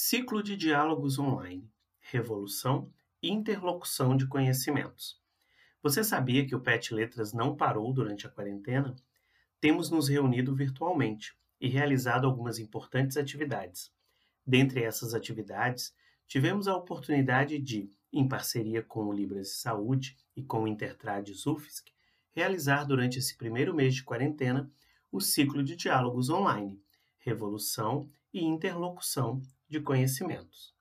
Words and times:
Ciclo 0.00 0.44
de 0.44 0.56
diálogos 0.56 1.18
online, 1.18 1.68
revolução 1.98 2.88
e 3.20 3.32
interlocução 3.32 4.16
de 4.16 4.28
conhecimentos. 4.28 5.20
Você 5.82 6.04
sabia 6.04 6.46
que 6.46 6.54
o 6.54 6.60
PET 6.60 6.94
Letras 6.94 7.32
não 7.32 7.56
parou 7.56 7.92
durante 7.92 8.24
a 8.24 8.30
quarentena? 8.30 8.94
Temos 9.60 9.90
nos 9.90 10.08
reunido 10.08 10.54
virtualmente 10.54 11.36
e 11.60 11.68
realizado 11.68 12.28
algumas 12.28 12.60
importantes 12.60 13.16
atividades. 13.16 13.92
Dentre 14.46 14.84
essas 14.84 15.14
atividades, 15.14 15.92
tivemos 16.28 16.68
a 16.68 16.76
oportunidade 16.76 17.58
de, 17.58 17.90
em 18.12 18.28
parceria 18.28 18.84
com 18.84 19.06
o 19.06 19.12
Libras 19.12 19.48
de 19.48 19.54
Saúde 19.54 20.16
e 20.36 20.44
com 20.44 20.62
o 20.62 20.68
Intertrades 20.68 21.44
UFSC, 21.44 21.90
realizar 22.30 22.84
durante 22.84 23.18
esse 23.18 23.36
primeiro 23.36 23.74
mês 23.74 23.96
de 23.96 24.04
quarentena 24.04 24.70
o 25.10 25.20
ciclo 25.20 25.60
de 25.60 25.74
diálogos 25.74 26.30
online, 26.30 26.80
revolução 27.18 28.08
e 28.32 28.44
interlocução 28.44 29.42
de 29.68 29.80
conhecimentos. 29.80 30.74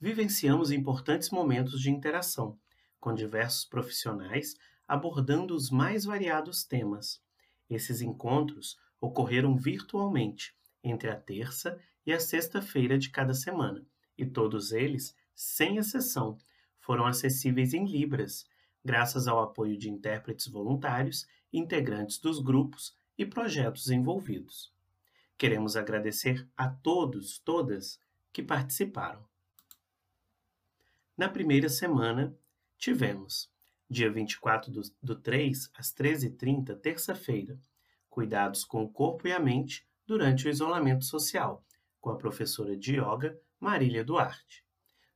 Vivenciamos 0.00 0.70
importantes 0.70 1.30
momentos 1.30 1.80
de 1.80 1.90
interação, 1.90 2.58
com 3.00 3.14
diversos 3.14 3.64
profissionais 3.64 4.56
abordando 4.86 5.54
os 5.54 5.70
mais 5.70 6.04
variados 6.04 6.64
temas. 6.64 7.20
Esses 7.68 8.00
encontros 8.00 8.76
ocorreram 9.00 9.56
virtualmente 9.56 10.54
entre 10.82 11.10
a 11.10 11.16
terça 11.16 11.80
e 12.04 12.12
a 12.12 12.20
sexta-feira 12.20 12.96
de 12.96 13.10
cada 13.10 13.34
semana, 13.34 13.84
e 14.16 14.24
todos 14.24 14.70
eles, 14.72 15.16
sem 15.34 15.76
exceção, 15.76 16.38
foram 16.78 17.04
acessíveis 17.04 17.74
em 17.74 17.84
Libras, 17.84 18.46
graças 18.84 19.26
ao 19.26 19.42
apoio 19.42 19.76
de 19.76 19.90
intérpretes 19.90 20.46
voluntários, 20.46 21.26
integrantes 21.52 22.18
dos 22.18 22.38
grupos 22.38 22.96
e 23.18 23.26
projetos 23.26 23.90
envolvidos. 23.90 24.75
Queremos 25.38 25.76
agradecer 25.76 26.48
a 26.56 26.66
todos, 26.66 27.38
todas 27.38 28.00
que 28.32 28.42
participaram. 28.42 29.22
Na 31.14 31.28
primeira 31.28 31.68
semana, 31.68 32.34
tivemos, 32.78 33.50
dia 33.88 34.10
24 34.10 34.72
do, 34.72 34.80
do 35.02 35.14
3, 35.14 35.70
às 35.74 35.92
13h30, 35.92 36.74
terça-feira, 36.80 37.60
cuidados 38.08 38.64
com 38.64 38.82
o 38.82 38.88
corpo 38.88 39.28
e 39.28 39.32
a 39.32 39.38
mente 39.38 39.86
durante 40.06 40.46
o 40.46 40.50
isolamento 40.50 41.04
social, 41.04 41.62
com 42.00 42.08
a 42.08 42.16
professora 42.16 42.74
de 42.74 42.92
yoga 42.92 43.38
Marília 43.60 44.02
Duarte. 44.02 44.64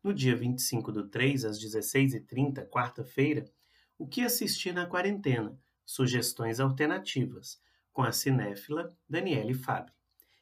No 0.03 0.13
dia 0.13 0.37
25 0.37 0.93
do 0.93 1.09
3, 1.09 1.47
às 1.47 1.59
16h30, 1.59 2.69
quarta-feira, 2.69 3.51
o 3.97 4.07
que 4.07 4.21
assistir 4.21 4.75
na 4.75 4.85
quarentena, 4.85 5.59
sugestões 5.87 6.61
alternativas, 6.61 7.59
com 7.91 8.03
a 8.03 8.13
cinéfila 8.13 8.95
Daniele 9.09 9.55
Fabre 9.55 10.00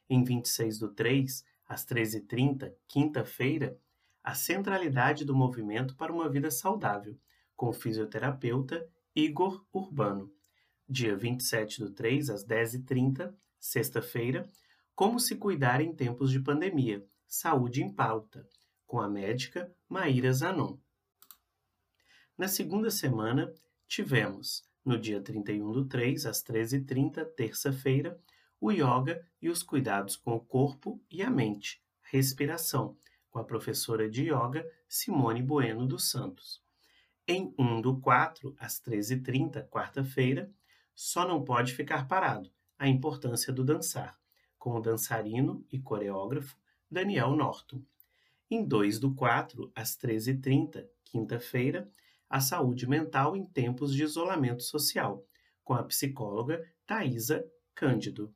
em 0.09 0.25
26 0.25 0.79
do 0.79 0.89
3, 0.89 1.45
às 1.69 1.85
13h30, 1.85 2.73
quinta-feira, 2.87 3.79
a 4.23 4.35
centralidade 4.35 5.25
do 5.25 5.35
movimento 5.35 5.95
para 5.97 6.13
uma 6.13 6.29
vida 6.29 6.51
saudável, 6.51 7.17
com 7.57 7.69
o 7.69 7.73
fisioterapeuta 7.73 8.89
Igor 9.15 9.65
Urbano. 9.73 10.33
Dia 10.89 11.17
27 11.17 11.81
do 11.81 11.91
3, 11.91 12.31
às 12.31 12.47
10h30, 12.47 13.35
sexta-feira, 13.59 14.49
como 14.95 15.21
se 15.21 15.37
cuidar 15.37 15.81
em 15.81 15.95
tempos 15.95 16.31
de 16.31 16.41
pandemia, 16.41 17.05
saúde 17.27 17.83
em 17.83 17.93
pauta, 17.93 18.49
com 18.87 19.01
a 19.01 19.09
médica 19.09 19.71
Maíra 19.89 20.33
Zanon. 20.33 20.79
Na 22.37 22.49
segunda 22.49 22.91
semana, 22.91 23.53
tivemos, 23.87 24.65
no 24.85 24.99
dia 24.99 25.21
31 25.21 25.73
do 25.73 25.85
3, 25.85 26.25
às 26.27 26.43
13h30, 26.43 27.25
terça-feira, 27.35 28.19
o 28.61 28.71
yoga 28.71 29.25
e 29.41 29.49
os 29.49 29.63
cuidados 29.63 30.17
com 30.17 30.35
o 30.35 30.41
corpo 30.41 31.01
e 31.11 31.23
a 31.23 31.31
mente, 31.31 31.83
respiração, 32.03 32.97
com 33.31 33.39
a 33.39 33.45
professora 33.45 34.09
de 34.09 34.25
yoga 34.25 34.69
Simone 34.89 35.43
Bueno 35.43 35.87
dos 35.87 36.11
Santos. 36.11 36.63
Em 37.27 37.55
1 37.59 37.81
do 37.83 38.01
4, 38.01 38.57
às 38.59 38.81
13h30, 38.81 39.69
quarta-feira, 39.69 40.51
só 40.95 41.29
não 41.29 41.45
pode 41.45 41.75
ficar 41.75 42.09
parado, 42.09 42.51
a 42.79 42.89
importância 42.89 43.53
do 43.53 43.63
dançar, 43.63 44.19
com 44.59 44.75
o 44.75 44.81
dançarino 44.81 45.65
e 45.71 45.79
coreógrafo 45.79 46.57
Daniel 46.91 47.37
Norton. 47.37 47.83
Em 48.51 48.65
2 48.65 48.99
do 48.99 49.15
4, 49.15 49.71
às 49.75 49.97
13h30, 49.97 50.89
quinta-feira, 51.05 51.89
a 52.31 52.41
saúde 52.41 52.89
mental 52.89 53.37
em 53.37 53.45
tempos 53.45 53.95
de 53.95 54.03
isolamento 54.03 54.63
social, 54.63 55.25
com 55.63 55.75
a 55.75 55.83
psicóloga 55.83 56.67
Thaisa 56.87 57.45
Cândido. 57.75 58.35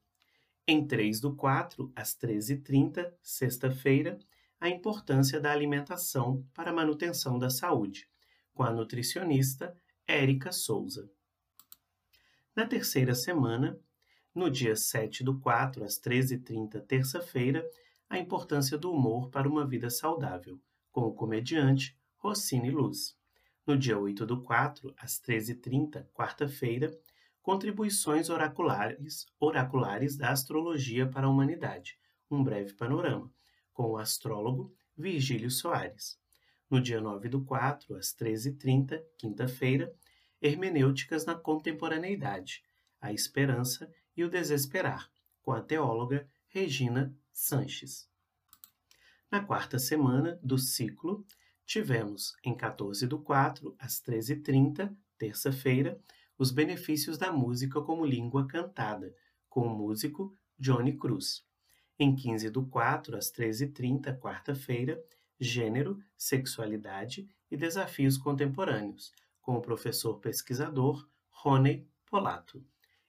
Em 0.65 0.87
3 0.87 1.19
do 1.19 1.35
4, 1.35 1.93
às 1.97 2.15
13h30, 2.17 3.13
sexta-feira, 3.21 4.17
a 4.61 4.69
importância 4.69 5.41
da 5.41 5.51
alimentação 5.51 6.47
para 6.55 6.71
a 6.71 6.73
manutenção 6.73 7.37
da 7.37 7.51
saúde, 7.51 8.09
com 8.55 8.63
a 8.63 8.71
nutricionista 8.71 9.77
Érica 10.07 10.53
Souza. 10.53 11.11
Na 12.55 12.65
terceira 12.65 13.13
semana, 13.13 13.77
no 14.33 14.49
dia 14.49 14.77
7 14.77 15.25
do 15.25 15.37
4, 15.41 15.83
às 15.83 15.99
13h30, 15.99 16.81
terça-feira, 16.87 17.69
a 18.09 18.17
importância 18.17 18.79
do 18.79 18.93
humor 18.93 19.31
para 19.31 19.49
uma 19.49 19.67
vida 19.67 19.91
saudável, 19.91 20.61
com 20.93 21.01
o 21.01 21.13
comediante 21.13 21.99
Rossini 22.19 22.71
Luz. 22.71 23.17
No 23.67 23.77
dia 23.77 23.99
8 23.99 24.25
do 24.25 24.41
4, 24.41 24.95
às 24.97 25.21
13h30, 25.21 26.07
quarta-feira, 26.15 26.97
Contribuições 27.43 28.31
oraculares, 28.31 29.27
oraculares 29.41 30.17
da 30.17 30.31
astrologia 30.31 31.09
para 31.09 31.27
a 31.27 31.31
humanidade. 31.31 31.99
Um 32.31 32.43
breve 32.43 32.73
panorama, 32.75 33.29
com 33.75 33.91
o 33.91 33.99
astrólogo 33.99 34.73
Virgílio 34.97 35.51
Soares. 35.51 36.17
No 36.71 36.81
dia 36.81 37.01
9 37.01 37.29
do 37.29 37.45
4, 37.45 37.97
às 37.97 38.15
13h30, 38.15 39.03
quinta-feira, 39.19 39.93
Hermenêuticas 40.41 41.27
na 41.27 41.35
Contemporaneidade, 41.35 42.63
a 43.01 43.13
Esperança 43.13 43.93
e 44.17 44.23
o 44.23 44.31
Desesperar, 44.31 45.11
com 45.43 45.51
a 45.51 45.61
teóloga 45.61 46.29
Regina 46.47 47.13
Sanches. 47.33 48.09
Na 49.29 49.43
quarta 49.43 49.81
semana 49.81 50.39
do 50.43 50.59
ciclo, 50.59 51.27
tivemos, 51.67 52.37
em 52.45 52.57
14 52.57 53.05
do 53.07 53.19
4, 53.19 53.75
às 53.81 54.01
13h30, 54.01 54.97
terça-feira, 55.19 56.01
os 56.43 56.51
benefícios 56.51 57.17
da 57.17 57.31
música 57.31 57.81
como 57.81 58.05
língua 58.05 58.49
cantada, 58.49 59.15
com 59.49 59.61
o 59.61 59.71
músico 59.71 60.37
Johnny 60.59 60.99
Cruz. 60.99 61.47
Em 61.97 62.17
15 62.17 62.51
do 62.51 62.67
4 62.67 63.17
às 63.17 63.31
13h30, 63.31 64.19
quarta-feira, 64.19 65.01
Gênero, 65.39 66.03
Sexualidade 66.17 67.29
e 67.49 67.57
Desafios 67.57 68.19
Contemporâneos, 68.19 69.13
com 69.41 69.55
o 69.55 69.61
professor 69.61 70.19
pesquisador 70.19 71.09
Rony 71.31 71.87
Polato. 72.07 72.61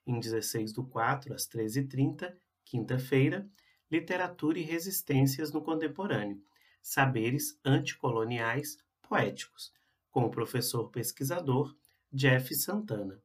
Em 0.06 0.20
16 0.20 0.72
do 0.72 0.84
4 0.84 1.34
às 1.34 1.48
13h30, 1.48 2.36
quinta-feira, 2.64 3.50
Literatura 3.90 4.60
e 4.60 4.62
Resistências 4.62 5.52
no 5.52 5.64
Contemporâneo, 5.64 6.40
Saberes 6.84 7.60
Anticoloniais 7.66 8.78
Poéticos, 9.02 9.74
com 10.12 10.24
o 10.24 10.30
professor 10.30 10.92
pesquisador 10.92 11.76
Jeff 12.14 12.54
Santana. 12.54 13.20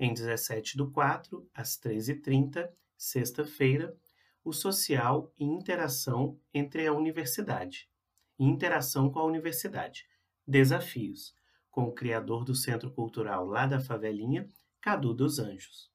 Em 0.00 0.12
17 0.12 0.76
do 0.76 0.90
4, 0.90 1.48
às 1.54 1.78
13h30, 1.78 2.68
sexta-feira, 2.96 3.96
o 4.44 4.52
social 4.52 5.32
e 5.38 5.44
interação 5.44 6.36
entre 6.52 6.88
a 6.88 6.92
universidade. 6.92 7.88
Interação 8.36 9.08
com 9.08 9.20
a 9.20 9.24
universidade. 9.24 10.08
Desafios, 10.44 11.36
com 11.70 11.84
o 11.84 11.92
criador 11.92 12.44
do 12.44 12.52
Centro 12.52 12.90
Cultural 12.90 13.46
lá 13.46 13.64
da 13.64 13.78
Favelinha, 13.78 14.48
Cadu 14.80 15.14
dos 15.14 15.38
Anjos. 15.38 15.88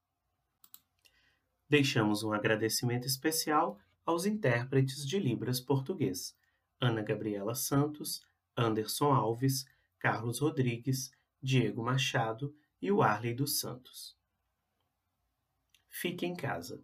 Deixamos 1.70 2.24
um 2.24 2.32
agradecimento 2.32 3.08
especial 3.08 3.78
aos 4.06 4.26
intérpretes 4.26 5.06
de 5.06 5.20
Libras 5.20 5.60
português, 5.60 6.34
Ana 6.80 7.02
Gabriela 7.02 7.56
Santos, 7.56 8.26
Anderson 8.56 9.12
Alves, 9.12 9.66
Carlos 10.00 10.40
Rodrigues, 10.40 11.12
Diego 11.42 11.84
Machado 11.84 12.56
e 12.82 12.92
o 12.92 13.02
Arley 13.02 13.34
dos 13.34 13.60
Santos. 13.60 14.18
Fique 15.90 16.26
em 16.26 16.36
casa. 16.36 16.84